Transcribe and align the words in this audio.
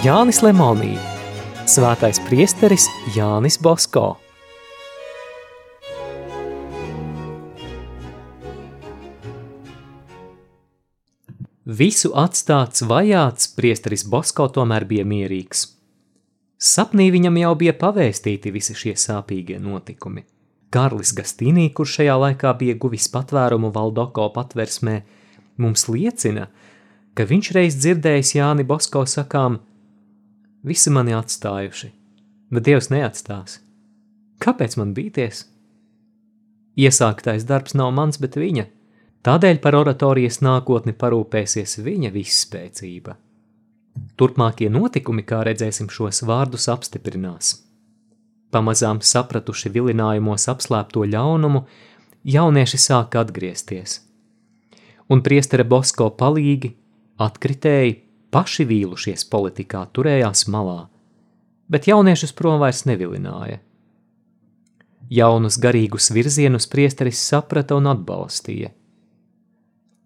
Jānis 0.00 0.38
Lemonī, 0.40 0.94
svētais 1.68 2.16
priesteris 2.24 2.86
Jānis 3.12 3.58
Bosko. 3.60 4.14
Visu 11.68 12.14
atstāts 12.16 12.80
vajāts 12.88 13.52
priesteris 13.52 14.06
Bosko 14.08 14.48
tomēr 14.48 14.88
bija 14.88 15.04
mierīgs. 15.04 15.66
Sapnī 16.56 17.10
viņam 17.12 17.36
jau 17.44 17.54
bija 17.60 17.76
pavēstīti 17.76 18.56
visi 18.56 18.72
šie 18.72 18.96
sāpīgie 18.96 19.60
notikumi. 19.60 20.24
Karlis 20.72 21.12
Gastīnī, 21.12 21.74
kurš 21.76 22.00
šajā 22.00 22.20
laikā 22.24 22.56
bija 22.56 22.80
guvis 22.80 23.12
patvērumu 23.12 23.68
Valdoko 23.76 24.30
patversmē, 24.32 25.02
mums 25.60 25.90
liecina, 25.92 26.48
ka 27.12 27.28
viņš 27.28 27.52
reiz 27.52 27.76
dzirdējis 27.76 28.38
Jāni 28.40 28.64
Bosko 28.64 29.04
sakām: 29.04 29.66
Visi 30.66 30.90
mani 30.92 31.14
atstājuši, 31.16 31.92
bet 32.52 32.66
Dievs 32.66 32.90
neatstās. 32.92 33.60
Kāpēc 34.40 34.76
man 34.80 34.92
bīties? 34.96 35.46
Iesāktais 36.80 37.46
darbs 37.48 37.76
nav 37.76 37.94
mans, 37.96 38.20
bet 38.20 38.36
viņa– 38.40 38.66
Tādēļ 39.20 39.58
par 39.60 39.76
oratorijas 39.76 40.38
nākotni 40.40 40.94
parūpēsies 40.96 41.76
viņa 41.84 42.08
visspēcība. 42.14 43.18
Turpmākie 44.16 44.70
notikumi, 44.72 45.26
kā 45.28 45.42
redzēsim, 45.44 45.90
šos 45.92 46.22
vārdus 46.24 46.70
apstiprinās. 46.72 47.58
Pamazām 48.50 49.02
sapratuši 49.04 49.72
vilinājumos 49.74 50.48
apslēpto 50.48 51.04
ļaunumu, 51.04 51.66
jaunieši 52.24 52.80
sāka 52.80 53.20
atgriezties. 53.20 53.98
Un 55.12 55.20
priestere 55.26 55.66
Bosko 55.68 56.08
palīgi, 56.16 56.72
atkritēji, 57.20 57.98
paši 58.30 58.66
vīlušies 58.70 59.26
politikā, 59.30 59.86
turējās 59.92 60.46
malā, 60.48 60.88
bet 61.68 61.90
jauniešus 61.90 62.34
prom 62.36 62.60
vairs 62.62 62.84
nevilināja. 62.88 63.60
Jaunus 65.10 65.56
garīgus 65.58 66.12
virzienus 66.14 66.70
priesteris 66.70 67.22
saprata 67.30 67.78
un 67.78 67.90
atbalstīja– 67.90 68.74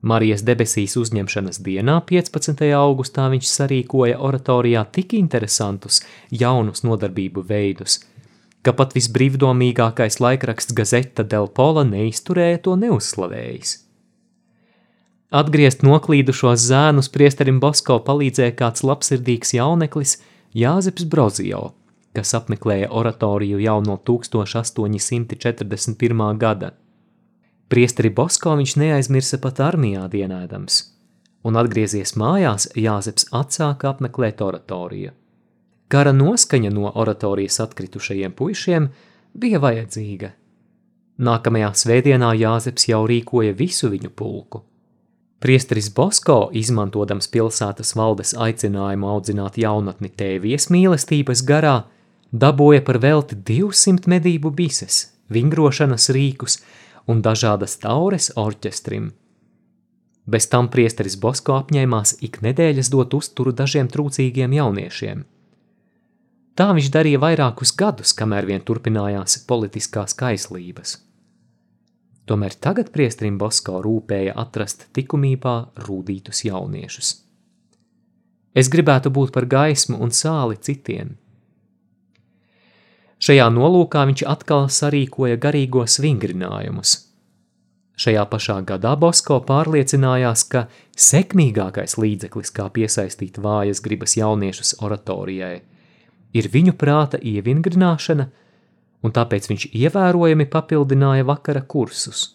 Marijas 0.05 0.42
debesīs 0.44 0.98
uzņemšanas 1.00 1.62
dienā, 1.64 1.94
15. 2.05 2.61
augustā, 2.77 3.25
viņš 3.33 3.48
sarīkoja 3.48 4.19
oratorijā 4.20 4.83
tik 4.92 5.14
interesantus, 5.16 6.03
jaunus 6.28 6.84
nodarbību 6.84 7.44
veidus, 7.48 8.03
ka 8.61 8.75
pat 8.77 8.92
visbrīvdomīgākais 8.97 10.20
laikraksts 10.20 10.77
Gazeta 10.77 11.25
del 11.25 11.48
Pola 11.48 11.86
neizturēja 11.88 12.61
to 12.66 12.77
neuzslavējis. 12.83 13.78
Atgriezt 15.34 15.80
noklīdušos 15.82 16.62
zēnus 16.62 17.08
priesterim 17.10 17.56
Bosko 17.58 17.96
palīdzēja 18.06 18.54
kāds 18.54 18.86
labsirdīgs 18.86 19.50
jauneklis 19.56 20.22
Jāzeps 20.54 21.02
Brozijo, 21.10 21.74
kas 22.14 22.30
apmeklēja 22.38 22.86
oratoriju 22.94 23.58
jau 23.58 23.82
no 23.82 23.98
1841. 23.98 26.38
gada. 26.38 26.78
Priesteri 27.66 28.14
Bosko 28.14 28.54
viņš 28.60 28.76
neaizmirsa 28.78 29.42
pat 29.42 29.58
armijā 29.64 30.04
dienēdams, 30.12 30.94
un 31.42 31.58
atgriezies 31.58 32.14
mājās 32.20 32.69
Jāzeps 32.78 33.26
atsāka 33.34 33.91
apmeklēt 33.91 34.38
oratoriju. 34.44 35.10
Kara 35.91 36.12
noskaņa 36.14 36.70
no 36.76 36.92
oratorijas 36.94 37.58
atkritušajiem 37.64 38.32
puišiem 38.38 38.86
bija 39.34 39.58
vajadzīga. 39.66 40.30
Nākamajā 41.26 41.74
svētdienā 41.82 42.30
Jāzeps 42.38 42.86
jau 42.92 43.02
rīkoja 43.10 43.50
visu 43.58 43.91
viņu 43.91 44.14
pulku. 44.14 44.62
Priesteris 45.44 45.91
Bosko, 45.93 46.49
izmantodams 46.56 47.27
pilsētas 47.28 47.91
valdes 47.99 48.31
aicinājumu 48.41 49.10
audzināt 49.12 49.59
jaunatni 49.60 50.09
tēvies 50.09 50.71
mīlestības 50.72 51.43
garā, 51.44 51.75
dabūja 52.32 52.81
par 52.87 52.97
velti 53.03 53.37
200 53.50 54.09
medību 54.09 54.54
bises, 54.56 55.03
vingrošanas 55.28 56.09
rīkus, 56.16 56.56
un 57.04 57.21
dažādas 57.21 57.77
taures 57.83 58.31
orķestrim. 58.41 59.12
Bez 60.25 60.49
tam 60.49 60.71
priesteris 60.72 61.19
Bosko 61.21 61.59
apņēmās 61.60 62.16
ik 62.25 62.41
nedēļas 62.41 62.88
dot 62.97 63.12
uzturu 63.21 63.53
dažiem 63.53 63.93
trūcīgiem 63.93 64.56
jauniešiem. 64.56 65.27
Tā 66.56 66.72
viņš 66.72 66.88
darīja 66.94 67.21
vairākus 67.21 67.77
gadus, 67.77 68.16
kamēr 68.16 68.49
vien 68.49 68.65
turpinājās 68.65 69.43
politiskās 69.44 70.16
kaislības. 70.16 71.03
Tomēr 72.24 72.54
tagad 72.56 72.92
priesterim 72.92 73.36
Bosko 73.38 73.82
rūpēja 73.84 74.32
atrast 74.40 74.86
likumībā 74.96 75.56
rūdītus 75.84 76.46
jauniešus. 76.46 77.10
Es 78.54 78.70
gribētu 78.72 79.10
būt 79.12 79.34
par 79.34 79.44
gaismu 79.50 80.00
un 80.00 80.14
sāli 80.14 80.56
citiem– 80.62 81.12
Šajā 83.24 83.46
nolūkā 83.56 84.02
viņš 84.10 84.22
atkal 84.28 84.66
sarīkoja 84.68 85.38
garīgos 85.40 85.96
vingrinājumus. 86.02 86.90
Šajā 87.96 88.24
pašā 88.28 88.56
gadā 88.68 88.91
Bosko 89.00 89.38
pārliecinājās, 89.48 90.42
ka 90.50 90.66
sekmīgākais 90.98 91.94
līdzeklis, 91.96 92.50
kā 92.52 92.66
piesaistīt 92.74 93.38
vājas 93.41 93.80
gribas 93.80 94.18
jauniešus 94.18 94.74
oratorijai, 94.84 95.62
ir 96.36 96.50
viņu 96.52 96.74
prāta 96.76 97.20
ievingrināšana, 97.22 98.28
un 99.04 99.12
tāpēc 99.12 99.50
viņš 99.53 99.69
ievērojami 99.76 100.48
papildināja 100.50 101.28
vakara 101.28 101.62
kursus. 101.62 102.26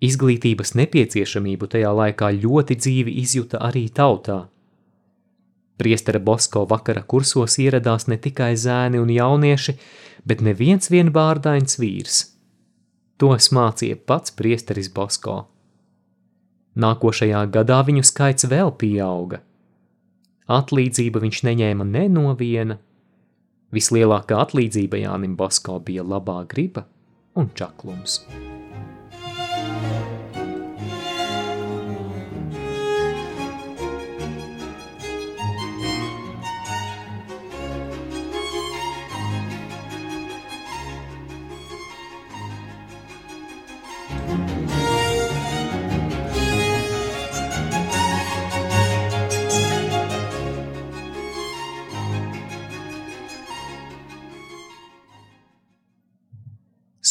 Izglītības 0.00 0.74
nepieciešamību 0.76 1.68
tajā 1.72 1.92
laikā 2.00 2.34
ļoti 2.40 2.76
dzīvi 2.82 3.16
izjuta 3.22 3.62
arī 3.68 3.86
tautā– 3.92 4.44
Priestera 5.76 6.18
Bosko 6.18 6.64
vakara 6.64 7.02
kursos 7.02 7.58
ieradās 7.60 8.08
ne 8.08 8.16
tikai 8.16 8.54
zēni 8.56 9.00
un 9.00 9.10
jaunieši, 9.12 9.74
bet 10.24 10.40
neviens 10.40 10.88
vien 10.92 11.12
bārdains 11.12 11.76
vīrs. 11.80 12.22
Tos 13.20 13.50
mācīja 13.52 13.98
pats 14.08 14.32
priesteris 14.36 14.88
Bosko. 14.92 15.36
Nākošajā 16.80 17.44
gadā 17.52 17.82
viņu 17.84 18.04
skaits 18.04 18.48
vēl 18.48 18.72
pieauga. 18.80 19.42
Atlīdzība 20.48 21.20
viņš 21.20 21.42
neņēma 21.48 21.84
ne 21.92 22.06
no 22.12 22.32
viena. 22.40 22.78
Vislielākā 23.74 24.38
atlīdzība 24.46 25.02
Jānim 25.02 25.34
Bosko 25.38 25.80
bija 25.86 26.06
labā 26.06 26.42
griba 26.50 26.86
un 27.34 27.50
čaklums. 27.58 28.20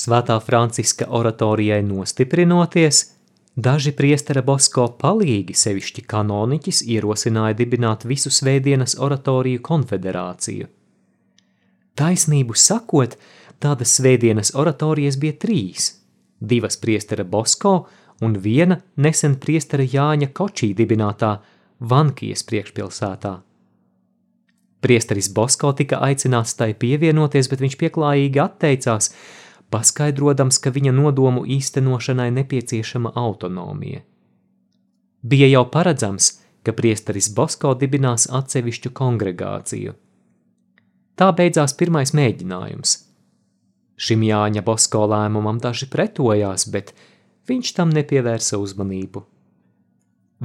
Svētā 0.05 0.35
Franciska 0.37 1.07
oratorijai 1.09 1.81
nostiprinoties, 1.81 2.99
daži 3.55 3.89
priestera 3.97 4.43
Bosko 4.45 4.83
palīgi 5.01 5.55
sevišķi 5.57 6.03
kanoniķis 6.11 6.83
ierosināja 6.93 7.55
dibināt 7.57 8.03
visu 8.05 8.29
svētdienas 8.29 8.99
oratoriju 9.01 9.63
konfederāciju. 9.65 10.67
Taisnību 11.97 12.53
sakot, 12.53 13.15
tādas 13.57 13.95
svētdienas 13.97 14.51
oratorijas 14.53 15.17
bija 15.17 15.39
trīs– 15.41 15.87
divas 16.53 16.77
priestera 16.77 17.23
Bosko 17.23 17.73
un 18.21 18.35
viena 18.43 18.77
nesen 19.01 19.39
priestera 19.41 19.87
Jāņa 19.93 20.27
Kočī 20.37 20.69
dibinātā 20.77 21.31
Vankijas 21.79 22.45
priekšpilsētā. 22.51 23.31
Priesteris 24.85 25.31
Bosko 25.33 25.73
tika 25.73 26.03
aicināts 26.05 26.53
tai 26.59 26.75
pievienoties, 26.77 27.49
bet 27.49 27.65
viņš 27.65 27.79
pieklājīgi 27.81 28.43
atteicās– 28.45 29.09
paskaidrodams, 29.73 30.59
ka 30.61 30.71
viņa 30.73 30.93
nodomu 30.95 31.45
īstenošanai 31.45 32.31
nepieciešama 32.31 33.13
autonomija. 33.15 34.01
Bija 35.21 35.47
jau 35.49 35.65
paredzams, 35.71 36.31
ka 36.65 36.73
priesteris 36.73 37.31
Bosko 37.33 37.73
dibinās 37.81 38.27
atsevišķu 38.39 38.91
kongregāciju. 38.99 39.93
Tā 41.15 41.27
beidzās 41.37 41.73
pirmais 41.79 42.11
mēģinājums. 42.17 42.97
Šim 43.95 44.25
Jāņa 44.27 44.61
Bosko 44.65 45.05
lēmumam 45.07 45.61
daži 45.63 45.87
pretojās, 45.91 46.67
bet 46.67 46.91
viņš 47.47 47.71
tam 47.77 47.93
nepievērsa 47.95 48.59
uzmanību. 48.59 49.23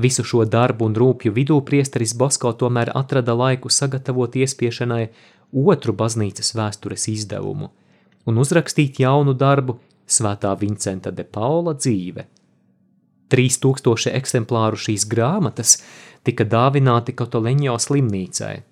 Visu 0.01 0.23
šo 0.25 0.45
darbu 0.47 0.87
un 0.87 0.95
rūpju 0.95 1.35
vidū 1.35 1.59
priesteris 1.67 2.15
Bosko 2.15 2.53
tomēr 2.55 2.93
atrada 2.95 3.35
laiku 3.35 3.73
sagatavot 3.75 4.39
iespiešanai 4.39 5.09
otru 5.67 5.97
baznīcas 5.99 6.55
vēstures 6.55 7.09
izdevumu– 7.11 7.73
un 8.27 8.39
uzrakstīt 8.41 9.01
jaunu 9.01 9.35
darbu 9.35 9.79
Svētā 10.11 10.57
Vincenta 10.61 11.11
de 11.15 11.25
Paula 11.25 11.75
dzīve. 11.79 12.25
3000 13.31 14.11
eksemplāru 14.19 14.77
šīs 14.77 15.07
grāmatas 15.11 15.83
tika 16.27 16.45
dāvināti 16.45 17.13
Kotoleņo 17.15 17.79
slimnīcai. 17.79 18.63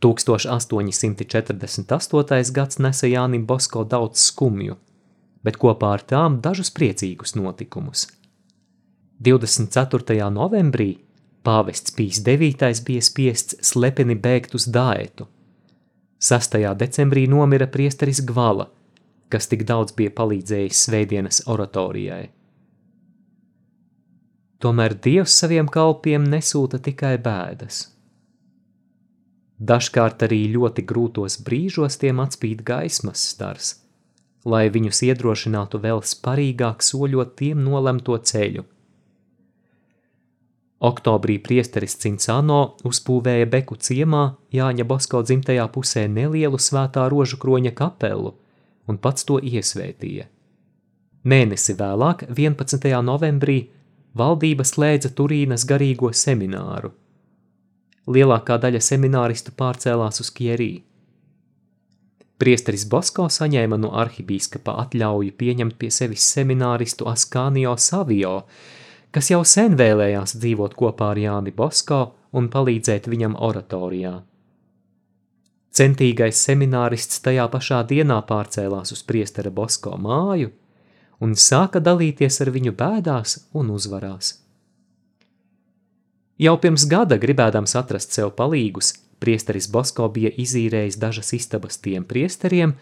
1848. 0.00 2.52
gads 2.56 2.78
nesa 2.78 3.06
Jānim 3.10 3.46
Bosko 3.46 3.84
daudz 3.84 4.18
skumju, 4.30 4.76
bet 5.44 5.56
kopā 5.60 5.92
ar 5.98 6.02
tām 6.12 6.40
dažus 6.40 6.70
priecīgus 6.72 7.34
notikumus. 7.36 8.06
24. 9.20 10.30
novembrī 10.32 10.96
pāvests 11.44 11.92
Pīs 11.96 12.18
IX 12.24 12.80
bija 12.86 13.02
spiests 13.04 13.56
slepeni 13.72 14.16
bēgt 14.16 14.54
uz 14.56 14.64
Dāetu. 14.72 15.24
6. 16.20 16.58
decembrī 16.76 17.26
nomira 17.28 17.66
priesteris 17.66 18.20
Gvala, 18.26 18.68
kas 19.32 19.48
tik 19.48 19.64
daudz 19.68 19.94
bija 19.96 20.12
palīdzējis 20.18 20.84
svētdienas 20.86 21.44
oratorijai. 21.48 22.26
Tomēr 24.60 24.98
Dievs 25.00 25.38
saviem 25.40 25.70
kalpiem 25.72 26.28
nesūta 26.28 26.82
tikai 26.84 27.16
bēdas– 27.24 27.86
Dažkārt 29.60 30.22
arī 30.24 30.46
ļoti 30.54 30.82
grūtos 30.88 31.34
brīžos 31.44 31.98
tiem 32.00 32.22
atspīd 32.22 32.62
gaismas 32.64 33.20
stars, 33.34 33.74
lai 34.48 34.70
viņus 34.72 35.02
iedrošinātu 35.10 35.80
vēl 35.82 36.00
sparīgāk 36.00 36.80
soļot 36.80 37.34
tiem 37.36 37.60
nolemto 37.66 38.16
ceļu. 38.16 38.64
Oktobrī 40.80 41.36
priesteris 41.44 41.98
Cincano 42.00 42.76
uzpūvēja 42.88 43.48
Beku 43.52 43.76
ciemā 43.76 44.22
Jāņa 44.56 44.86
Bosko 44.88 45.20
dzimtajā 45.26 45.66
pusē 45.74 46.06
nelielu 46.08 46.56
svētā 46.56 47.04
rožu 47.12 47.36
kroņa 47.42 47.74
kapelu 47.76 48.32
un 48.88 48.98
pats 48.98 49.28
to 49.28 49.36
iesvētīja. 49.38 50.24
Mēnesi 51.28 51.76
vēlāk, 51.76 52.24
11. 52.32 52.88
novembrī, 53.04 53.58
valdība 54.16 54.64
slēdza 54.64 55.12
Turīnas 55.12 55.68
garīgo 55.68 56.14
semināru– 56.16 56.94
lielākā 58.08 58.58
daļa 58.60 58.80
semināristu 58.82 59.52
pārcēlās 59.56 60.22
uz 60.22 60.30
Kierī. 60.34 60.72
Priesteris 62.40 62.86
Bosko 62.88 63.26
saņēma 63.28 63.76
no 63.80 63.90
arhibīskapa 64.00 64.78
atļauju 64.86 65.34
pieņemt 65.36 65.76
pie 65.80 65.90
sevis 65.92 66.24
semināristu 66.34 67.08
Askānio 67.10 67.74
Savio, 67.76 68.46
kas 69.10 69.30
jau 69.32 69.42
sen 69.44 69.76
vēlējās 69.78 70.36
dzīvot 70.38 70.76
kopā 70.78 71.12
ar 71.14 71.20
Jāni 71.20 71.52
Bosko 71.54 72.00
un 72.36 72.48
palīdzēt 72.50 73.08
viņam 73.10 73.36
oratorijā. 73.38 74.20
Centīgais 75.70 76.38
seminārists 76.46 77.22
tajā 77.22 77.46
pašā 77.50 77.84
dienā 77.86 78.18
pārcēlās 78.26 78.90
uz 78.94 79.02
priestera 79.06 79.52
Bosko 79.54 79.94
māju 79.98 80.50
un 81.22 81.36
sāka 81.36 81.82
dalīties 81.84 82.40
ar 82.42 82.50
viņu 82.54 82.72
bēdās 82.76 83.36
un 83.54 83.70
uzvarās. 83.74 84.38
Jau 86.40 86.56
pirms 86.56 86.86
gada, 86.88 87.18
gribēdams 87.20 87.76
atrast 87.76 88.16
sev 88.16 88.32
palīgus, 88.38 88.94
priesteris 89.20 89.68
Bosko 89.68 90.08
bija 90.08 90.32
izīrējis 90.40 90.96
dažas 90.98 91.34
istabas 91.36 91.76
tiem 91.78 92.06
priesteriem, 92.08 92.72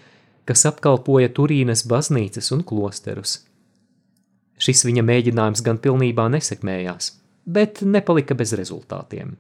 kas 0.47 0.65
apkalpoja 0.71 1.33
Turīnas 1.35 1.83
baznīcas 1.91 2.53
un 2.55 2.63
klosterus. 2.65 3.41
Šis 4.59 4.85
viņa 4.89 5.05
mēģinājums 5.07 5.63
gan 5.67 5.79
pilnībā 5.83 6.27
nesekmējās, 6.35 7.13
bet 7.47 7.83
nepalika 7.87 8.35
bez 8.39 8.55
rezultātiem. 8.59 9.37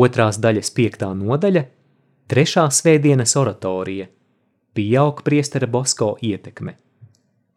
Otrās 0.00 0.38
daļas 0.40 0.70
piektā 0.72 1.10
nodaļa– 1.12 1.60
trešā 2.32 2.62
svētdienas 2.72 3.36
oratorija– 3.36 4.08
pieaug 4.76 5.20
priestera 5.26 5.66
Bosko 5.66 6.16
ietekme. 6.24 6.76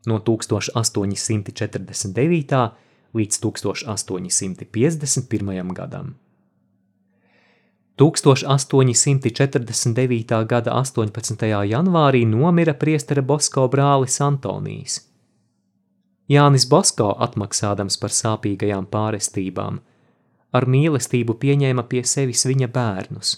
No 0.10 0.20
1849. 0.20 2.72
līdz 3.16 3.36
1851. 3.46 5.74
gadam. 5.78 6.08
1849. 8.02 10.46
gada 10.50 10.72
18. 10.82 11.48
janvārī 11.70 12.26
nomira 12.28 12.74
priestera 12.74 13.22
Bosko 13.22 13.68
brālis 13.70 14.22
Antonijs. 14.22 15.02
Jānis 16.28 16.68
Bosko 16.68 17.16
atmaksādams 17.24 17.98
par 18.02 18.10
sāpīgajām 18.20 18.86
pārestībām– 18.92 19.80
ar 20.54 20.70
mīlestību 20.70 21.36
pieņēma 21.42 21.88
pie 21.90 22.04
sevis 22.08 22.46
viņa 22.48 22.70
bērnus. 22.74 23.34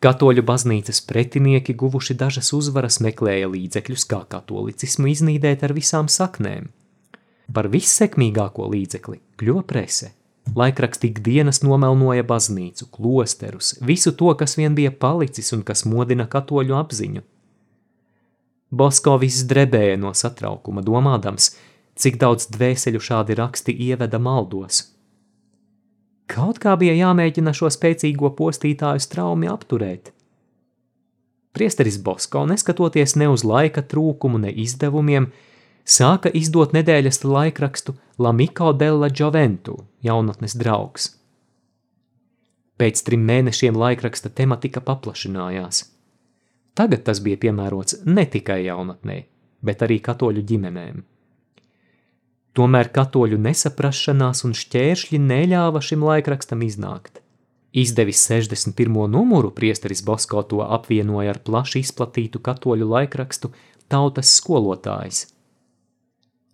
Katoļu 0.00 0.42
baznīcas 0.48 1.02
pretinieki 1.04 1.74
guvuši 1.76 2.14
dažas 2.20 2.54
uzvaras 2.56 3.02
meklēja 3.04 3.50
līdzekļus, 3.52 4.06
kā 4.08 4.22
katolicismu 4.32 5.10
iznīdēt 5.12 5.66
ar 5.66 5.74
visām 5.76 6.08
saknēm. 6.08 6.70
Par 7.52 7.68
vissekmīgāko 7.68 8.70
līdzekli 8.72 9.20
kļuva 9.40 9.66
prese. 9.68 10.14
Laikraksti 10.56 11.10
ikdienas 11.12 11.60
nomelnoja 11.62 12.24
baznīcu, 12.26 12.88
klosterus, 12.94 13.74
visu 13.84 14.14
to, 14.16 14.32
kas 14.40 14.56
vien 14.56 14.74
bija 14.74 14.90
palicis 14.90 15.52
un 15.52 15.62
kas 15.68 15.84
modina 15.84 16.24
katoļu 16.32 16.78
apziņu. 16.78 17.22
Bosko 18.70 19.18
viss 19.20 19.44
drebēja 19.50 19.98
no 20.00 20.14
satraukuma, 20.16 20.80
domādams, 20.86 21.52
cik 22.00 22.16
daudz 22.22 22.48
dvēseļu 22.54 23.04
šādi 23.10 23.36
raksti 23.42 23.76
ieveda 23.90 24.22
maldos– 24.22 24.80
Kaut 26.30 26.60
kā 26.62 26.76
bija 26.78 26.94
jāmēģina 26.94 27.52
šo 27.56 27.68
spēcīgo 27.74 28.30
postītāju 28.38 29.02
straumi 29.02 29.48
apturēt. 29.50 30.12
Priesteris 31.50 31.98
Bosko, 31.98 32.44
neskatoties 32.46 33.16
ne 33.18 33.26
uz 33.32 33.42
laika 33.42 33.82
trūkumu, 33.82 34.38
ne 34.44 34.52
izdevumiem, 34.64 35.26
sāka 35.82 36.30
izdot 36.30 36.76
nedēļas 36.76 37.24
laikrakstu 37.26 37.96
Lamiko 38.22 38.70
della 38.72 39.10
Gioventu, 39.10 39.80
jaunatnes 40.06 40.54
draugs. 40.60 41.10
Pēc 42.78 43.02
trim 43.04 43.26
mēnešiem 43.26 43.76
laikraksta 43.76 44.30
tematika 44.30 44.80
paplašinājās. 44.80 45.82
Tagad 46.78 47.02
tas 47.08 47.18
bija 47.20 47.40
piemērots 47.42 48.04
ne 48.06 48.24
tikai 48.30 48.62
jaunatnē, 48.68 49.18
bet 49.66 49.82
arī 49.82 49.98
katoļu 50.06 50.46
ģimenēm. 50.46 51.02
Tomēr 52.58 52.90
katoļu 52.90 53.38
nesaprašanās 53.38 54.42
un 54.46 54.54
šķēršļi 54.58 55.18
neļāva 55.22 55.82
šim 55.84 56.02
laikrakstam 56.02 56.64
iznākt. 56.66 57.20
Izdevis 57.70 58.24
61. 58.26 58.96
numuru, 59.06 59.52
priesteris 59.54 60.02
Bosko 60.02 60.42
to 60.42 60.64
apvienoja 60.66 61.36
ar 61.36 61.38
plaši 61.46 61.84
izplatītu 61.84 62.40
katoļu 62.42 62.88
laikrakstu 62.90 63.52
Tautas 63.90 64.32
skolotājs. 64.40 65.28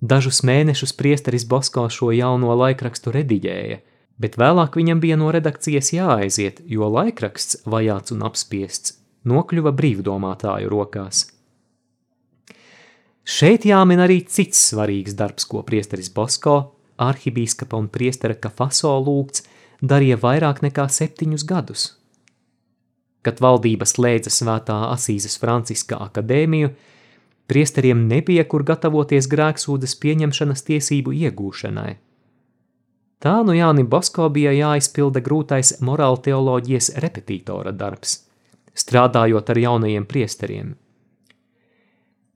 Dažus 0.04 0.42
mēnešus 0.44 0.92
priesteris 0.92 1.46
Bosko 1.48 1.86
šo 1.88 2.10
jauno 2.12 2.52
laikrakstu 2.60 3.14
rediģēja, 3.16 3.78
bet 4.20 4.36
vēlāk 4.36 4.76
viņam 4.76 5.00
bija 5.00 5.16
no 5.16 5.30
redakcijas 5.32 5.94
jāaiziet, 5.96 6.60
jo 6.68 6.90
laikraksts, 6.92 7.62
vajāts 7.64 8.12
un 8.12 8.28
apspiests, 8.28 8.98
nokļuva 9.24 9.72
brīvdomātāju 9.80 10.68
rokās– 10.76 11.24
Šeit 13.26 13.64
jāmin 13.66 13.99
arī 13.99 14.21
cits 14.30 14.61
svarīgs 14.71 15.16
darbs, 15.18 15.49
ko 15.50 15.64
priesteris 15.66 16.12
Bosko, 16.14 16.52
arhibīskapa 17.02 17.75
un 17.75 17.88
priestera 17.90 18.37
Kafaso 18.38 18.92
lūgts, 19.02 19.42
darīja 19.83 20.21
vairāk 20.23 20.62
nekā 20.62 20.85
septiņus 20.87 21.45
gadus. 21.49 21.87
Kad 23.26 23.42
valdība 23.42 23.88
slēdza 23.90 24.30
svētā 24.30 24.76
Asīzes 24.92 25.35
Franciska 25.42 25.99
akadēmiju, 26.06 26.71
priesteriem 27.50 28.06
nebija 28.06 28.47
kur 28.47 28.62
gatavoties 28.62 29.26
grēksūdas 29.35 29.99
pieņemšanas 30.06 30.62
tiesību 30.71 31.18
iegūšanai. 31.26 31.90
Tā 33.18 33.37
nu 33.42 33.59
Jāni 33.59 33.83
Bosko 33.83 34.30
bija 34.30 34.54
jāizpilda 34.54 35.18
grūtais 35.18 35.80
morāla 35.83 36.23
teoloģijas 36.23 36.95
repetitora 37.02 37.75
darbs, 37.75 38.21
strādājot 38.71 39.50
ar 39.50 39.64
jaunajiem 39.66 40.06
priesteriem– 40.06 40.76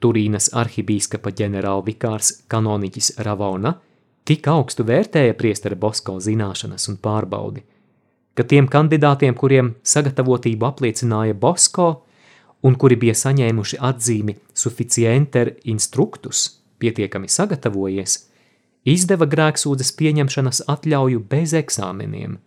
Turīnas 0.01 0.49
arhibīskapa 0.57 1.33
ģenerālvikārs 1.37 2.33
kanoniķis 2.49 3.19
Ravona 3.27 3.75
tik 4.25 4.47
augstu 4.49 4.87
vērtēja 4.89 5.35
priestera 5.37 5.77
Bosko 5.77 6.17
zināšanas 6.25 6.89
un 6.89 6.97
pārbaudi, 7.03 7.65
ka 8.35 8.47
tiem 8.49 8.69
kandidātiem, 8.71 9.35
kuriem 9.37 9.75
sagatavotību 9.85 10.69
apliecināja 10.69 11.37
Bosko 11.37 11.91
un 12.65 12.77
kuri 12.81 12.97
bija 13.01 13.17
saņēmuši 13.17 13.81
atzīmi 13.91 14.37
suficienter 14.57 15.55
instruktus, 15.69 16.47
pietiekami 16.81 17.29
sagatavojies, 17.29 18.17
izdeva 18.89 19.29
grēksūdzes 19.29 19.93
pieņemšanas 20.01 20.63
atļauju 20.77 21.21
bez 21.29 21.53
eksāmeniem. 21.61 22.39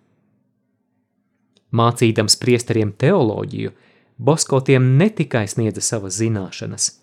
Mācīdams 1.74 2.38
priesteriem 2.42 2.98
teoloģiju, 2.98 3.78
Bosko 4.18 4.60
tiem 4.66 4.94
ne 4.98 5.10
tikai 5.14 5.46
sniedza 5.50 5.82
savas 5.86 6.18
zināšanas– 6.22 6.90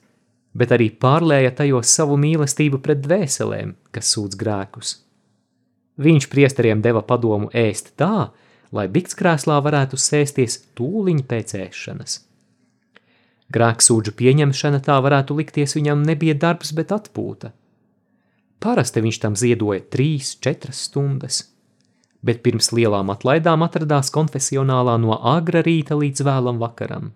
bet 0.54 0.72
arī 0.74 0.90
pārlēja 1.02 1.52
tajos 1.62 1.92
savu 1.94 2.16
mīlestību 2.20 2.80
pret 2.82 3.02
dvēselēm, 3.04 3.76
kas 3.94 4.14
sūdz 4.14 4.38
grēkus. 4.40 4.96
Viņš 6.00 6.30
priesteriem 6.32 6.80
deva 6.82 7.02
padomu 7.06 7.50
ēst 7.52 7.92
tā, 8.00 8.30
lai 8.72 8.86
biktskrēslā 8.88 9.58
varētu 9.62 9.98
sēsties 10.00 10.58
tūliņ 10.78 11.22
pēc 11.28 11.54
ēšanas. 11.60 12.18
Grēksūdžu 13.50 14.14
pieņemšana 14.14 14.78
tā 14.86 14.96
varētu 15.02 15.34
likties 15.40 15.74
viņam 15.74 16.04
nebija 16.06 16.36
darbs, 16.38 16.70
bet 16.72 16.94
atpūta. 16.94 17.50
Parasti 18.62 19.02
viņš 19.02 19.18
tam 19.22 19.36
ziedoja 19.40 19.82
trīs, 19.90 20.36
četras 20.38 20.84
stundas, 20.86 21.42
bet 22.22 22.42
pirms 22.44 22.70
lielām 22.76 23.10
atlaidām 23.10 23.64
atradās 23.66 24.12
konfesionālā 24.14 24.98
no 25.02 25.16
agra 25.16 25.64
rīta 25.66 25.96
līdz 25.98 26.22
vēlam 26.28 26.60
vakaram. 26.60 27.10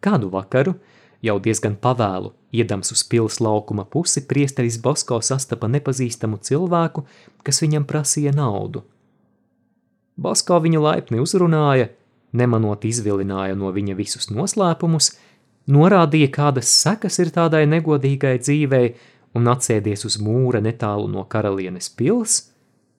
Kādu 0.00 0.30
vakaru, 0.32 0.76
jau 1.22 1.38
diezgan 1.42 1.76
pavēlu, 1.80 2.32
iedams 2.52 2.92
uz 2.94 3.02
pils 3.08 3.40
laukuma 3.42 3.84
pusi, 3.84 4.22
priesteris 4.28 4.78
Bosko 4.82 5.20
sastapa 5.24 5.68
nepazīstamu 5.68 6.38
cilvēku, 6.42 7.04
kas 7.44 7.62
viņam 7.64 7.86
prasīja 7.88 8.34
naudu. 8.36 8.84
Bosko 10.18 10.58
viņu 10.62 10.82
laipni 10.82 11.20
uzrunāja, 11.22 11.90
nemanot 12.32 12.84
izvilināja 12.84 13.56
no 13.58 13.70
viņa 13.74 13.96
visus 13.98 14.30
noslēpumus, 14.30 15.12
norādīja, 15.70 16.30
kādas 16.34 16.70
sekas 16.82 17.18
ir 17.22 17.32
tādai 17.34 17.64
negodīgai 17.70 18.38
dzīvei, 18.42 18.94
un 19.38 19.50
atsēdies 19.52 20.06
uz 20.08 20.16
mūra 20.22 20.62
netālu 20.64 21.06
no 21.12 21.24
karalienes 21.30 21.90
pils, 21.94 22.40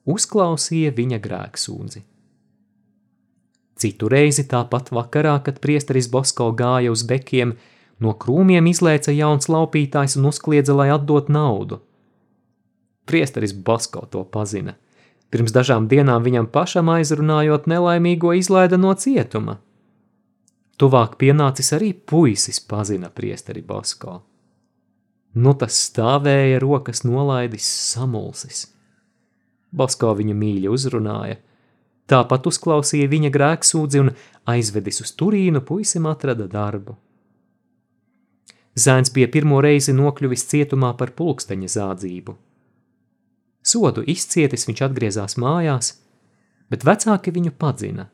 uzklausīja 0.08 0.94
viņa 0.96 1.18
grēksūdzi. 1.20 2.04
Citu 3.80 4.10
reizi 4.12 4.44
tāpat 4.48 4.90
vakarā, 4.92 5.38
kad 5.44 5.60
priesteris 5.60 6.08
Bosko 6.12 6.50
gāja 6.56 6.92
uz 6.92 7.04
bekiem, 7.08 7.54
no 8.00 8.14
krūmiem 8.16 8.66
izlēca 8.70 9.12
jauns 9.12 9.48
laupītājs 9.52 10.16
un 10.20 10.30
uzkliedza, 10.32 10.74
lai 10.76 10.90
atdot 10.94 11.28
naudu. 11.28 11.80
Priesteris 13.06 13.52
Bosko 13.52 14.06
to 14.10 14.24
pazina– 14.24 14.76
Pirms 15.30 15.54
dažām 15.54 15.86
dienām 15.90 16.24
viņam 16.26 16.48
pašam 16.50 16.88
aizrunājot 16.90 17.68
nelaimīgo 17.70 18.32
izlaida 18.34 18.78
no 18.80 18.90
cietuma. 18.98 19.60
Tuvāk 20.80 21.14
pienācis 21.20 21.70
arī 21.76 21.92
puisis 21.94 22.58
pazina 22.66 23.12
priesteri 23.14 23.62
Basko. 23.62 24.16
Nu 25.38 25.54
tas 25.54 25.76
stāvēja 25.86 26.58
rokas 26.58 27.04
nolaidis 27.06 27.68
samulsis. 27.92 28.64
Basko 29.70 30.16
viņu 30.18 30.34
mīļi 30.34 30.72
uzrunāja, 30.72 31.36
tāpat 32.10 32.48
uzklausīja 32.50 33.06
viņa 33.12 33.30
grēksūdzi 33.36 34.02
un 34.02 34.10
aizvedis 34.50 34.98
uz 35.04 35.14
Turīnu 35.14 35.62
puisim 35.62 36.10
atrada 36.10 36.48
darbu. 36.50 36.96
Zēns 38.78 39.10
bija 39.14 39.30
pirmo 39.32 39.58
reizi 39.64 39.96
nokļuvis 39.96 40.46
cietumā 40.52 40.94
par 40.98 41.16
pulksteņa 41.18 41.74
zādzību– 41.78 42.36
Sodu 43.60 44.02
izcietis 44.08 44.64
viņš 44.68 44.80
atgriezās 44.88 45.36
mājās, 45.40 45.92
bet 46.72 46.86
vecāki 46.88 47.32
viņu 47.34 47.52
padzina. 47.60 48.08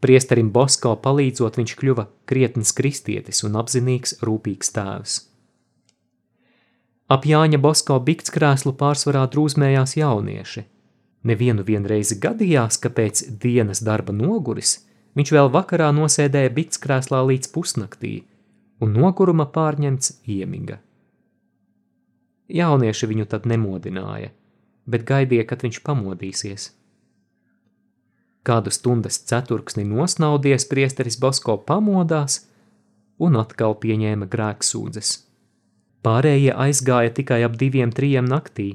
Priesterim 0.00 0.48
Bosko 0.50 0.96
palīdzot 1.04 1.60
viņš 1.60 1.74
kļuva 1.78 2.06
krietns 2.26 2.72
kristietis 2.74 3.44
un 3.46 3.58
apzinīgs 3.60 4.16
rūpīgs 4.24 4.72
tēvs. 4.74 5.16
Ap 7.10 7.26
Jāņa 7.26 7.58
Bosko 7.60 7.98
bikts 8.06 8.32
krēslu 8.34 8.72
pārsvarā 8.78 9.26
drūzmējās 9.30 9.96
jaunieši. 9.98 10.64
Nevienu 11.26 11.66
vienreizi 11.66 12.16
gadījās, 12.22 12.78
ka 12.80 12.88
pēc 12.96 13.26
dienas 13.42 13.82
darba 13.84 14.14
noguris 14.16 14.78
viņš 15.18 15.32
vēl 15.36 15.50
vakarā 15.52 15.90
nosēdēja 15.92 16.52
bikts 16.56 16.80
krēslā 16.80 17.20
līdz 17.28 17.50
pusnaktī 17.52 18.14
un 18.80 18.96
noguruma 18.96 19.46
pārņemts 19.54 20.20
iemiga. 20.28 20.80
Jaunieši 22.50 23.06
viņu 23.06 23.28
tad 23.30 23.46
nemodināja, 23.46 24.32
bet 24.90 25.06
gaidīja, 25.06 25.46
kad 25.46 25.62
viņš 25.62 25.82
pamodīsies. 25.86 26.70
Kādu 28.42 28.72
stundas 28.72 29.20
ceturksni 29.28 29.84
nosnaudies, 29.84 30.64
priesteris 30.66 31.18
Bosko 31.20 31.58
pamodās 31.68 32.40
un 33.20 33.36
atkal 33.36 33.76
pieņēma 33.82 34.26
grēksūdzes. 34.32 35.18
Pārējie 36.00 36.54
aizgāja 36.56 37.12
tikai 37.12 37.42
ap 37.44 37.58
diviem, 37.60 37.92
trijiem 37.92 38.24
naktī. 38.24 38.70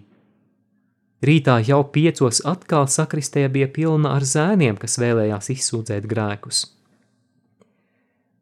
Rītā 1.26 1.58
jau 1.66 1.82
piecos 1.90 2.44
atkal 2.46 2.86
sakristēja 2.86 3.50
bija 3.50 3.68
pilna 3.74 4.14
ar 4.14 4.28
zēniem, 4.30 4.78
kas 4.78 5.00
vēlējās 5.02 5.50
izsūdzēt 5.56 6.06
grēkus. 6.12 6.75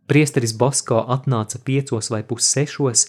Priesteris 0.07 0.53
Bosko 0.57 1.03
atnāca 1.15 1.59
piecos 1.63 2.09
vai 2.11 2.23
pussešos, 2.27 3.05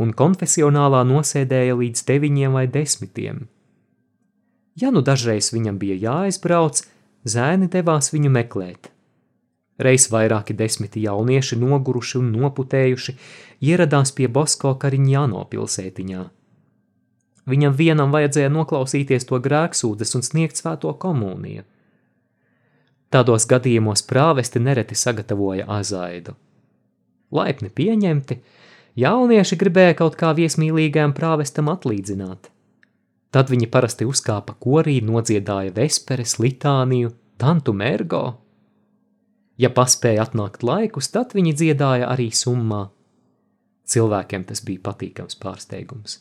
un 0.00 0.14
konfesionālā 0.16 1.02
nosēdēja 1.08 1.76
līdz 1.76 2.06
deviņiem 2.08 2.56
vai 2.56 2.66
desmitiem. 2.66 3.44
Ja 4.80 4.90
nu 4.90 5.02
dažreiz 5.04 5.50
viņam 5.52 5.76
bija 5.78 5.98
jāaizbrauc, 6.06 6.80
zēni 7.28 7.68
devās 7.68 8.08
viņu 8.14 8.32
meklēt. 8.32 8.88
Reiz 9.82 10.06
vairāki 10.12 10.54
desmiti 10.56 11.02
jaunieši 11.04 11.58
noguruši 11.60 12.18
un 12.20 12.30
noputējuši 12.36 13.16
ieradās 13.68 14.12
pie 14.16 14.28
Bosko 14.28 14.74
Kariņāno 14.80 15.44
pilsētiņā. 15.52 16.22
Viņam 17.52 17.74
vienam 17.74 18.12
vajadzēja 18.14 18.52
noklausīties 18.54 19.26
to 19.26 19.40
grēksūdzes 19.42 20.14
un 20.16 20.22
sniegt 20.22 20.60
svēto 20.60 20.92
komuniju. 21.04 21.64
Tādos 23.12 23.44
gadījumos 23.48 24.02
prāvesti 24.08 24.60
nereti 24.62 24.96
sagatavoja 24.96 25.66
azaidu. 25.68 26.32
Laipni 27.32 27.68
pieņemti, 27.68 28.38
Jaunieši 28.92 29.56
gribēja 29.56 29.94
kaut 29.96 30.18
kā 30.20 30.34
viesmīlīgajam 30.36 31.14
prāvestam 31.16 31.70
atlīdzināt. 31.72 32.50
Tad 33.32 33.48
viņi 33.48 33.70
parasti 33.72 34.04
uzkāpa 34.04 34.52
korī, 34.60 34.98
nodziedāja 35.00 35.72
vesperes, 35.72 36.36
litāniju, 36.36 37.14
tantu 37.40 37.72
mergo. 37.72 38.24
Ja 39.56 39.70
paspēja 39.72 40.26
atnākt 40.26 40.64
laikus, 40.66 41.08
tad 41.14 41.32
viņi 41.32 41.54
dziedāja 41.56 42.10
arī 42.12 42.28
summā. 42.36 42.90
Cilvēkiem 43.88 44.44
tas 44.50 44.60
bija 44.64 44.84
patīkams 44.90 45.40
pārsteigums. 45.40 46.18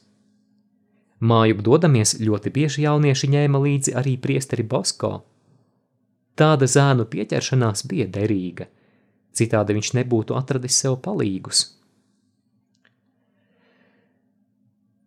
Māju 1.20 1.60
dodamies 1.62 2.16
ļoti 2.24 2.54
bieži 2.56 2.88
jaunieši 2.88 3.28
ņēma 3.36 3.60
līdzi 3.62 3.98
arī 4.00 4.16
priesteri 4.18 4.64
Bosko. 4.64 5.20
Tāda 6.42 6.66
zēnu 6.66 7.06
pieķeršanās 7.12 7.86
bija 7.92 8.08
derīga, 8.10 8.66
citādi 9.38 9.78
viņš 9.78 9.94
nebūtu 10.00 10.34
atradis 10.40 10.80
sev 10.82 10.98
palīgus. 11.06 11.68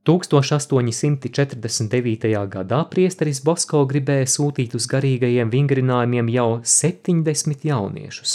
1849. 0.05 2.29
gadā 2.53 2.85
priesteris 2.93 3.41
Bosko 3.45 3.87
gribēja 3.89 4.27
sūtīt 4.29 4.75
uz 4.77 4.87
garīgajiem 4.93 5.49
vingrinājumiem 5.51 6.29
jau 6.29 6.61
70 6.61 7.65
jauniešus. 7.71 8.33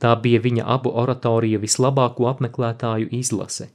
Tā 0.00 0.16
bija 0.20 0.40
viņa 0.44 0.64
abu 0.76 0.90
oratoriju 1.02 1.58
vislabāko 1.64 2.28
apmeklētāju 2.28 3.08
izlase. 3.18 3.66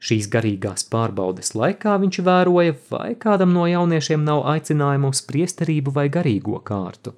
Šīs 0.00 0.30
garīgās 0.32 0.86
pārbaudes 0.88 1.52
laikā 1.54 1.98
viņš 2.00 2.20
vēroja, 2.24 2.76
vai 2.88 3.14
kādam 3.20 3.52
no 3.52 3.66
jauniešiem 3.68 4.24
nav 4.24 4.46
aicinājumu 4.48 5.12
uz 5.12 5.20
priesterību 5.28 5.92
vai 5.92 6.08
garīgo 6.08 6.60
kārtu. 6.64 7.12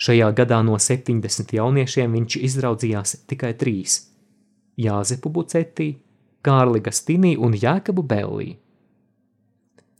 Šajā 0.00 0.30
gadā 0.34 0.62
no 0.66 0.78
70 0.80 1.54
jauniešiem 1.54 2.16
viņš 2.18 2.38
izraudzījās 2.50 3.18
tikai 3.30 3.52
trīs– 3.62 4.00
Jāzepu 4.80 5.30
Bucetī, 5.34 5.90
Kārli 6.42 6.80
Gastinī 6.80 7.34
un 7.36 7.52
Jēkabu 7.52 8.04
Bellī. 8.06 8.54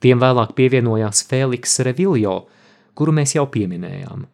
Tiem 0.00 0.20
vēlāk 0.22 0.54
pievienojās 0.56 1.20
Feliks 1.28 1.80
Reviljo, 1.84 2.36
kuru 2.96 3.12
mēs 3.12 3.34
jau 3.36 3.44
pieminējām. 3.52 4.24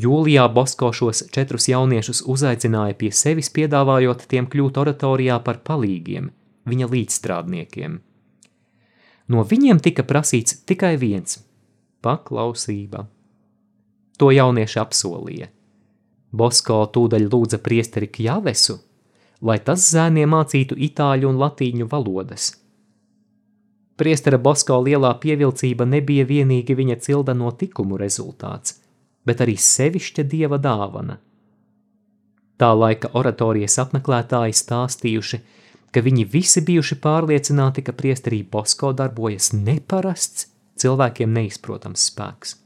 Jūlijā 0.00 0.46
Bosko 0.54 0.92
šos 0.96 1.24
četrus 1.34 1.68
jauniešus 1.68 2.22
uzaicināja 2.30 2.96
pie 2.96 3.10
sevis, 3.12 3.50
piedāvājot 3.52 4.26
tiem 4.30 4.48
kļūt 4.48 4.78
oratorijā 4.80 5.38
par 5.44 5.60
palīgiem, 5.66 6.30
viņa 6.70 6.90
līdzstrādniekiem. 6.94 7.96
No 9.30 9.46
viņiem 9.46 9.80
tika 9.82 10.06
prasīts 10.06 10.62
tikai 10.66 10.94
viens– 10.98 11.40
paklausība. 12.04 13.06
To 14.18 14.30
jaunieši 14.32 14.78
apsolīja. 14.80 15.50
Bosko 16.30 16.84
tūdaļ 16.94 17.26
lūdza 17.32 17.58
priesteri 17.64 18.08
Kjavesu– 18.08 18.78
lai 19.40 19.58
tas 19.64 19.84
zēniem 19.92 20.30
mācītu 20.34 20.76
itāļu 20.88 21.30
un 21.30 21.40
latīņu 21.40 21.88
valodas. 21.90 22.52
Priestera 24.00 24.38
Bosko 24.40 24.78
lielā 24.84 25.12
pievilcība 25.20 25.84
nebija 25.88 26.24
vienīgi 26.28 26.76
viņa 26.76 26.96
cilda 27.04 27.34
no 27.36 27.50
tikumu 27.52 27.98
rezultāts, 28.00 28.78
bet 29.26 29.42
arī 29.44 29.56
sevišķa 29.60 30.24
dieva 30.28 30.58
dāvana. 30.60 31.18
Tā 32.60 32.70
laika 32.76 33.10
oratorijas 33.16 33.78
apmeklētāji 33.80 34.56
stāstījuši, 34.58 35.40
ka 35.90 36.02
viņi 36.04 36.26
visi 36.28 36.62
bijuši 36.64 36.98
pārliecināti, 37.02 37.84
ka 37.86 37.94
priesterī 37.96 38.42
Bosko 38.44 38.92
darbojas 38.96 39.52
neparasts, 39.56 40.50
cilvēkiem 40.80 41.32
neizprotams 41.36 42.04
spēks. 42.10 42.56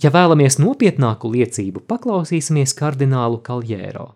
Ja 0.00 0.08
vēlamies 0.14 0.56
nopietnāku 0.62 1.28
liecību, 1.34 1.82
paklausīsimies 1.90 2.72
kardinālu 2.78 3.42
Kaljēro. 3.44 4.06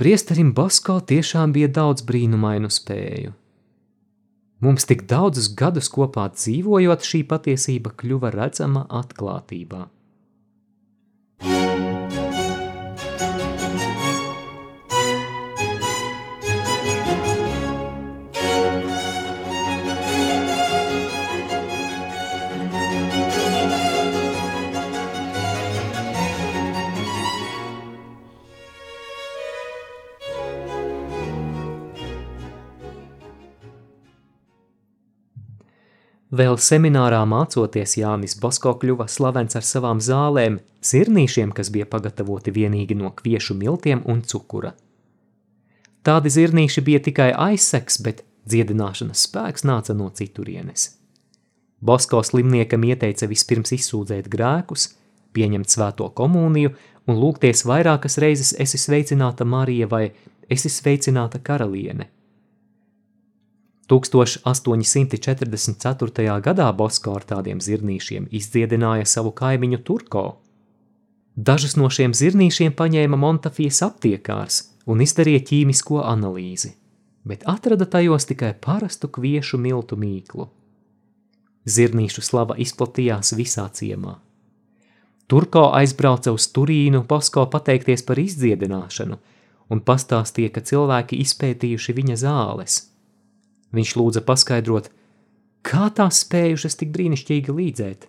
Priesterim 0.00 0.52
Basko 0.56 1.00
tiešām 1.08 1.52
bija 1.56 1.68
daudz 1.72 2.04
brīnumainu 2.06 2.70
spēju. 2.72 3.34
Mums 4.66 4.82
tik 4.90 5.04
daudzus 5.06 5.46
gadus 5.54 5.86
kopā 5.94 6.24
dzīvojot, 6.34 7.04
šī 7.06 7.20
patiesība 7.30 7.92
kļuva 8.00 8.32
redzama 8.34 8.80
atklātībā. 8.98 9.84
Vēl 36.34 36.56
seminārā 36.58 37.20
mācoties 37.22 37.92
Jānis 38.00 38.34
Basko 38.42 38.72
kļuva 38.82 39.06
slavens 39.06 39.54
ar 39.54 39.62
savām 39.62 40.00
zālēm, 40.02 40.58
zirnīšiem, 40.82 41.52
kas 41.54 41.70
bija 41.70 41.86
pagatavoti 41.86 42.50
vienīgi 42.50 42.96
no 42.98 43.12
kviešu 43.14 43.54
miltiem 43.54 44.02
un 44.10 44.24
cukura. 44.26 44.72
Tādi 46.02 46.30
zirnīši 46.30 46.82
bija 46.82 47.00
tikai 47.02 47.30
aizseks, 47.30 48.00
bet 48.02 48.24
dziedināšanas 48.46 49.22
spēks 49.28 49.66
nāca 49.66 49.94
no 49.94 50.10
citurienes. 50.10 50.96
Basko 51.78 52.24
slimniekam 52.26 52.82
ieteica 52.88 53.28
vispirms 53.30 53.74
izsūdzēt 53.76 54.26
grēkus, 54.32 54.96
pieņemt 55.30 55.70
svēto 55.70 56.08
komuniju 56.10 56.74
un 57.06 57.22
lūgties 57.22 57.62
vairākas 57.68 58.18
reizes 58.18 58.54
esi 58.58 58.80
sveicināta 58.82 59.46
Marija 59.46 59.86
vai 59.86 60.08
esi 60.50 60.72
sveicināta 60.72 61.38
karaliene. 61.38 62.08
1844. 63.86 66.42
gadā 66.42 66.66
Bosko 66.74 67.14
ar 67.14 67.22
tādiem 67.22 67.62
zirnīšiem 67.62 68.26
izdziedināja 68.34 69.06
savu 69.06 69.30
kaimiņu 69.30 69.78
Turko. 69.86 70.42
Dažus 71.36 71.76
no 71.78 71.86
šiem 71.92 72.14
zirnīšiem 72.16 72.72
paņēma 72.74 73.16
Montafijas 73.20 73.82
aptiekārs 73.86 74.74
un 74.90 75.00
izdarīja 75.04 75.44
ķīmisko 75.50 76.00
analīzi, 76.02 76.70
bet 77.22 77.46
atrada 77.46 77.86
tajos 77.86 78.26
tikai 78.26 78.58
parastu 78.66 79.06
kviešu 79.06 79.58
miltu 79.62 79.94
mīklu. 79.94 80.50
Zirnīšu 81.66 82.22
slava 82.26 82.58
izplatījās 82.58 83.34
visā 83.38 83.70
ciemā. 83.70 84.18
Turko 85.30 85.70
aizbrauca 85.78 86.34
uz 86.34 86.50
Turīnu 86.50 87.06
Bosko 87.06 87.46
pateikties 87.54 88.02
par 88.06 88.18
izdziedināšanu 88.18 89.16
un 89.70 89.78
pastāstīja, 89.82 90.50
ka 90.54 90.60
cilvēki 90.66 91.18
izpētījuši 91.22 91.92
viņa 92.02 92.16
zāles– 92.26 92.82
Viņš 93.74 93.94
lūdza 93.98 94.22
paskaidrot, 94.26 94.90
kā 95.66 95.88
tās 95.94 96.22
spējušas 96.24 96.78
tik 96.78 96.92
brīnišķīgi 96.94 97.54
līdzēt. 97.56 98.06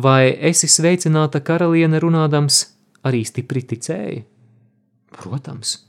Vai 0.00 0.30
esi 0.50 0.70
sveicināta 0.70 1.42
karaliene 1.44 1.98
runādams 2.00 2.62
arī 3.06 3.24
stipri 3.26 3.62
ticēji? 3.66 4.22
Protams. 5.18 5.80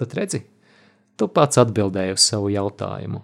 Tad 0.00 0.14
redzi, 0.16 0.40
tu 1.20 1.28
pats 1.28 1.60
atbildēji 1.60 2.16
uz 2.16 2.24
savu 2.24 2.48
jautājumu. 2.54 3.20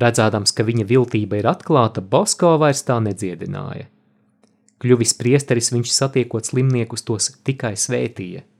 Redzādams, 0.00 0.50
ka 0.56 0.64
viņa 0.66 0.86
viltība 0.88 1.38
ir 1.38 1.46
atklāta, 1.46 2.02
Bosko 2.02 2.56
vairs 2.58 2.82
tā 2.88 2.96
nedziedināja. 3.04 3.86
Kļuvis 4.82 5.14
priesteris 5.20 5.70
viņš 5.70 5.92
satiekot 5.94 6.48
slimniekus 6.48 7.06
tos 7.06 7.30
tikai 7.46 7.76
svētīja– 7.78 8.42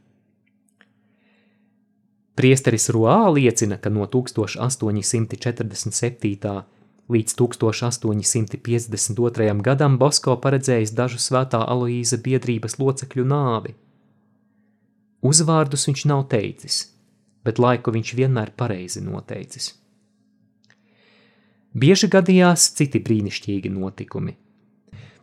Priesteris 2.35 2.89
Ruā 2.91 3.31
liecina, 3.31 3.79
ka 3.79 3.95
no 3.95 4.11
1847. 4.11 5.71
līdz 7.09 7.35
1852. 7.39 9.63
gadam 9.63 9.99
Bosko 10.01 10.35
paredzējis 10.43 10.91
dažu 10.99 11.19
svētā 11.23 11.63
Aloīza 11.63 12.19
biedrības 12.19 12.75
locekļu 12.81 13.25
nāvi. 13.31 13.75
Uzvārdus 15.23 15.87
viņš 15.87 16.05
nav 16.11 16.27
teicis, 16.33 16.91
bet 17.47 17.59
laiku 17.63 17.95
viņš 17.95 18.15
vienmēr 18.19 18.51
pareizi 18.59 18.99
noteicis. 19.05 19.79
Bieži 21.75 22.09
gadījās 22.11 22.75
citi 22.75 22.99
brīnišķīgi 22.99 23.71
notikumi. 23.71 24.37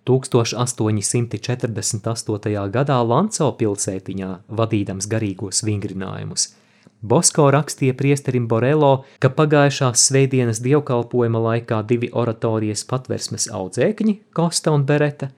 1848. 0.08 2.72
gadā 2.72 3.04
Lanco 3.04 3.52
pilsētiņā, 3.60 4.40
vadīdams 4.48 5.08
garīgos 5.12 5.64
vingrinājumus– 5.68 6.48
Bosko 7.02 7.48
rakstīja 7.50 7.96
priesterim 7.98 8.46
Borelo, 8.48 9.04
ka 9.20 9.32
pagājušās 9.34 10.04
svētdienas 10.06 10.62
dievkalpojuma 10.62 11.40
laikā 11.48 11.82
divi 11.90 12.12
oratorijas 12.14 12.84
patversmes 12.86 13.48
audzēkņi, 13.50 14.14
Kosta 14.38 14.74
un 14.76 14.86
Bereta, 14.86 15.32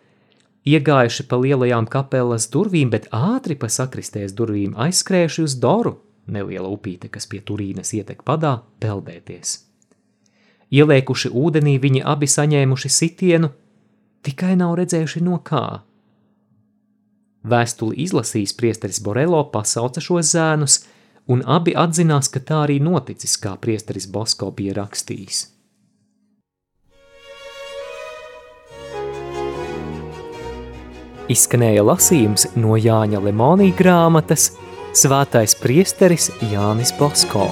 iegājuši 0.68 1.24
pa 1.30 1.40
lielajām 1.40 1.88
kapelas 1.88 2.50
durvīm, 2.52 2.92
bet 2.92 3.08
ātri 3.16 3.56
pa 3.60 3.70
sakristēs 3.72 4.36
durvīm 4.36 4.76
aizskrējuši 4.76 5.46
uz 5.48 5.56
Doru, 5.64 5.96
neliela 6.28 6.68
upīte, 6.68 7.08
kas 7.08 7.30
pie 7.32 7.40
Turīnas 7.40 7.94
ietek 7.96 8.26
padā, 8.28 8.58
peldēties. 8.84 9.62
Ieliekuši 10.74 11.32
ūdenī, 11.32 11.78
viņi 11.80 12.04
abi 12.04 12.28
saņēmuši 12.28 12.92
sitienu, 12.92 13.54
tikai 14.26 14.58
nav 14.60 14.76
redzējuši 14.82 15.24
no 15.24 15.40
kā. 15.48 15.80
Vēstuli 17.48 18.04
izlasījis 18.04 18.56
priesteris 18.60 19.00
Borelo 19.04 19.46
pasauca 19.56 20.04
šos 20.04 20.34
zēnus– 20.36 20.82
un 21.28 21.44
abi 21.46 21.76
atzinās, 21.78 22.30
ka 22.32 22.42
tā 22.44 22.64
arī 22.68 22.80
noticis, 22.84 23.38
kā 23.40 23.56
priesteris 23.60 24.08
Bosko 24.12 24.52
bija 24.52 24.76
rakstījis. 24.82 25.48
Izskanēja 31.34 31.86
lasījums 31.88 32.50
no 32.60 32.76
Jāņa 32.76 33.22
Lemonī 33.24 33.72
grāmatas 33.78 34.52
Svētais 34.94 35.56
priesteris 35.58 36.28
Jānis 36.52 36.92
Bosko. 37.00 37.48